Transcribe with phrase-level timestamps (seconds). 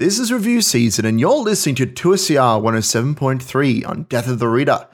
[0.00, 4.88] This is review season, and you're listening to 2SER 107.3 on Death of the Reader.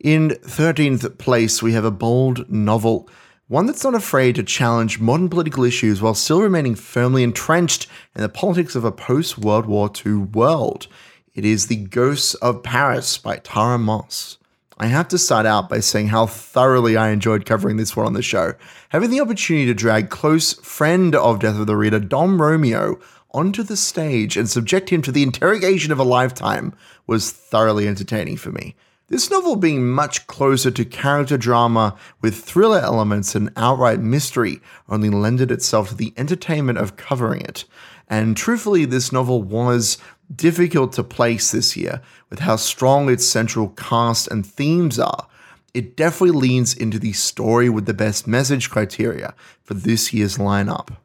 [0.00, 3.06] In 13th place, we have a bold novel,
[3.48, 8.22] one that's not afraid to challenge modern political issues while still remaining firmly entrenched in
[8.22, 10.86] the politics of a post World War II world.
[11.34, 14.38] It is The Ghosts of Paris by Tara Moss.
[14.78, 18.14] I have to start out by saying how thoroughly I enjoyed covering this one on
[18.14, 18.54] the show.
[18.88, 22.98] Having the opportunity to drag close friend of Death of the Reader, Dom Romeo,
[23.36, 26.72] onto the stage and subject him to the interrogation of a lifetime
[27.06, 28.74] was thoroughly entertaining for me.
[29.08, 35.10] This novel being much closer to character drama with thriller elements and outright mystery only
[35.10, 37.66] lended itself to the entertainment of covering it.
[38.08, 39.98] And truthfully, this novel was
[40.34, 45.28] difficult to place this year with how strong its central cast and themes are.
[45.74, 50.96] It definitely leans into the story with the best message criteria for this year's lineup.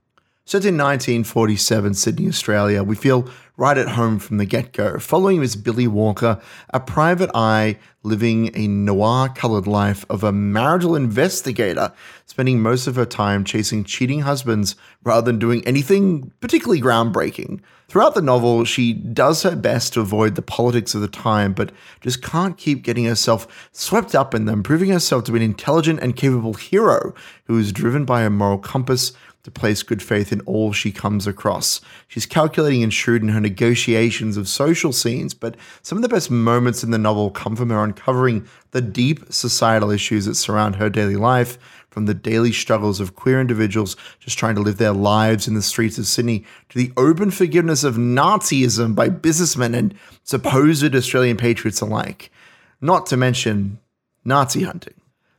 [0.52, 5.40] Set in 1947 Sydney, Australia, we feel right at home from the get go, following
[5.40, 6.42] Miss Billie Walker,
[6.73, 11.94] a private eye living a noir colored life of a marital investigator,
[12.25, 17.62] spending most of her time chasing cheating husbands rather than doing anything particularly groundbreaking.
[17.92, 21.73] Throughout the novel, she does her best to avoid the politics of the time, but
[22.00, 26.00] just can't keep getting herself swept up in them, proving herself to be an intelligent
[26.00, 27.14] and capable hero
[27.47, 29.12] who is driven by a moral compass
[29.44, 31.81] to place good faith in all she comes across.
[32.08, 36.31] She's calculating and shrewd in her negotiations of social scenes, but some of the best
[36.31, 40.89] moments in the novel come from her uncovering the deep societal issues that surround her
[40.89, 41.58] daily life,
[41.92, 45.61] from the daily struggles of queer individuals just trying to live their lives in the
[45.61, 51.81] streets of Sydney to the open forgiveness of Nazism by businessmen and supposed Australian patriots
[51.81, 52.31] alike.
[52.80, 53.80] Not to mention
[54.23, 54.95] Nazi hunting.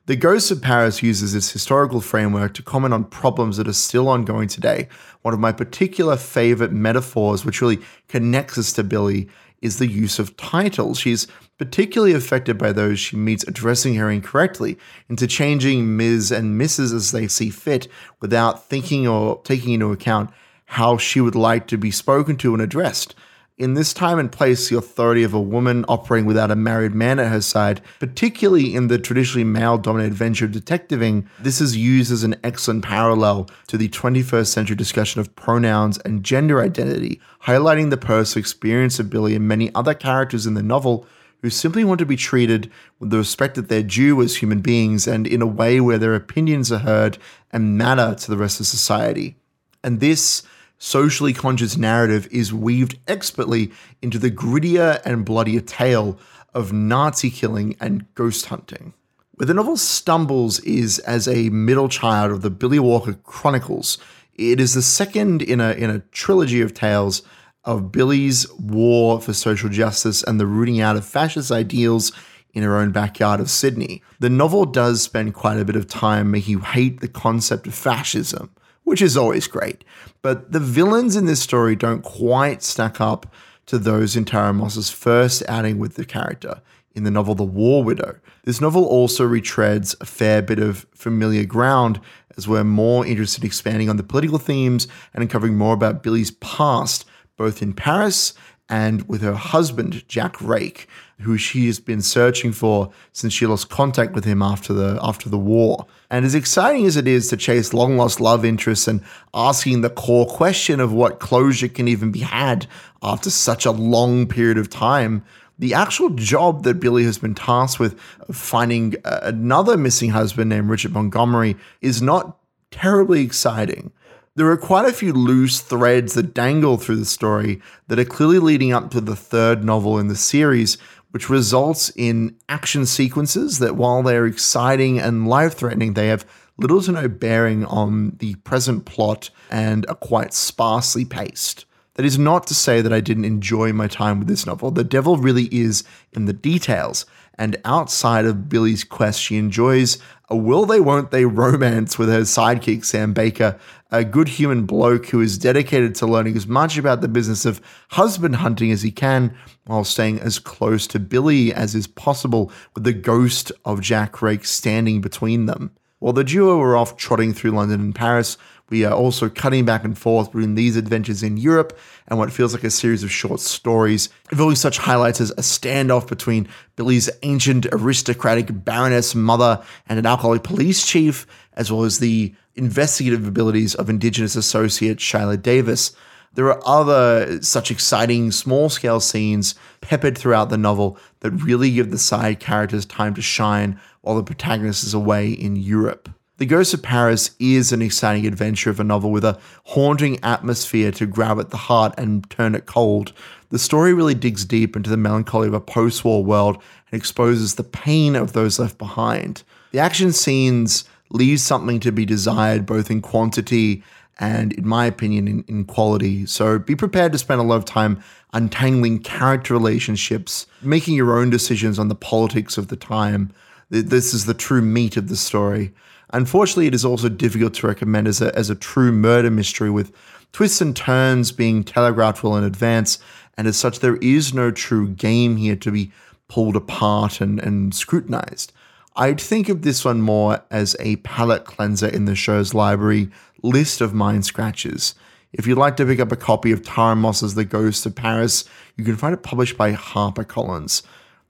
[0.07, 4.09] The Ghosts of Paris uses its historical framework to comment on problems that are still
[4.09, 4.89] ongoing today.
[5.23, 9.29] One of my particular favorite metaphors, which really connects us to Billie,
[9.63, 10.99] is the use of titles.
[10.99, 11.29] She's
[11.63, 14.77] particularly affected by those she meets addressing her incorrectly,
[15.09, 16.33] interchanging Ms.
[16.33, 16.93] and Mrs.
[16.93, 17.87] as they see fit
[18.19, 20.31] without thinking or taking into account
[20.65, 23.15] how she would like to be spoken to and addressed.
[23.59, 27.21] In this time and place, the authority of a woman operating without a married man
[27.21, 32.11] at her side, particularly in the traditionally male dominated venture of detectiving, this is used
[32.11, 37.91] as an excellent parallel to the 21st century discussion of pronouns and gender identity, highlighting
[37.91, 41.07] the personal experience of Billie and many other characters in the novel
[41.43, 45.07] who simply want to be treated with the respect that they're due as human beings
[45.07, 47.19] and in a way where their opinions are heard
[47.51, 49.37] and matter to the rest of society.
[49.83, 50.45] And this
[50.79, 56.19] socially conscious narrative is weaved expertly into the grittier and bloodier tale
[56.55, 58.95] of Nazi killing and ghost hunting.
[59.35, 63.99] Where the novel stumbles is as a middle child of the Billie Walker Chronicles.
[64.35, 67.23] It is the second in a, in a trilogy of tales
[67.65, 72.13] of Billie's war for social justice and the rooting out of fascist ideals
[72.53, 74.03] in her own backyard of Sydney.
[74.19, 77.75] The novel does spend quite a bit of time making you hate the concept of
[77.75, 78.51] fascism,
[78.85, 79.85] which is always great.
[80.21, 83.33] But the villains in this story don't quite stack up
[83.67, 86.61] to those in Tara Moss's first outing with the character
[86.95, 88.19] in the novel The War Widow.
[88.45, 92.01] This novel also retreads a fair bit of familiar ground
[92.37, 96.33] as we're more interested in expanding on the political themes and uncovering more about Billie's
[96.33, 97.07] past,
[97.37, 98.35] both in Paris
[98.69, 100.89] and with her husband, Jack Rake,
[101.21, 105.29] who she has been searching for since she lost contact with him after the after
[105.29, 105.87] the war.
[106.11, 109.03] And as exciting as it is to chase long lost love interests and
[109.35, 112.67] asking the core question of what closure can even be had
[113.03, 115.25] after such a long period of time,
[115.59, 117.99] the actual job that Billie has been tasked with
[118.33, 122.39] finding another missing husband named Richard Montgomery is not
[122.71, 123.93] terribly exciting.
[124.35, 128.39] There are quite a few loose threads that dangle through the story that are clearly
[128.39, 130.79] leading up to the third novel in the series,
[131.11, 136.25] which results in action sequences that, while they're exciting and life threatening, they have
[136.57, 141.67] little to no bearing on the present plot and are quite sparsely paced.
[141.97, 144.71] That is not to say that I didn't enjoy my time with this novel.
[144.71, 147.05] The devil really is in the details.
[147.39, 149.99] And outside of Billie's quest, she enjoys
[150.29, 153.59] a will they won't they romance with her sidekick, Sam Baker,
[153.91, 157.61] a good human bloke who is dedicated to learning as much about the business of
[157.91, 159.37] husband hunting as he can
[159.67, 164.47] while staying as close to Billie as is possible with the ghost of Jack Rake
[164.47, 165.73] standing between them.
[166.03, 168.37] While the duo are off trotting through London and Paris,
[168.71, 171.79] we are also cutting back and forth between these adventures in Europe
[172.09, 176.09] and what feels like a series of short stories, involving such highlights as a standoff
[176.09, 182.35] between Billie's ancient aristocratic baroness mother and an alcoholic police chief, as well as the
[182.57, 185.95] investigative abilities of Indigenous associate Shyla Davis,
[186.35, 191.91] There are other such exciting small scale scenes peppered throughout the novel that really give
[191.91, 196.09] the side characters time to shine while the protagonist is away in Europe.
[196.39, 200.91] The Ghost of Paris is an exciting adventure of a novel with a haunting atmosphere
[200.93, 203.13] to grab at the heart and turn it cold.
[203.51, 206.57] The story really digs deep into the melancholy of a post war world
[206.91, 209.45] and exposes the pain of those left behind.
[209.71, 213.85] The action scenes leave something to be desired both in quantity
[214.19, 216.27] and, in my opinion, in, in quality.
[216.27, 218.03] So be prepared to spend a lot of time
[218.33, 223.33] untangling character relationships, making your own decisions on the politics of the time.
[223.73, 225.73] This is the true meat of the story.
[226.11, 229.93] Unfortunately, it is also difficult to recommend as a, as a true murder mystery with
[230.31, 232.99] twists and turns being telegraphed well in advance,
[233.39, 235.91] and as such, there is no true game here to be
[236.29, 238.53] pulled apart and, and scrutinized.
[238.95, 243.09] I'd think of this one more as a palate cleanser in the show's library
[243.43, 244.95] list of mind scratches.
[245.33, 248.45] If you'd like to pick up a copy of Tara Moss's The Ghost of Paris,
[248.77, 250.83] you can find it published by HarperCollins.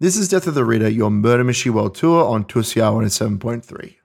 [0.02, 4.01] This is Death of the Reader, your Murder Mystery World Tour on 2SER 107.3.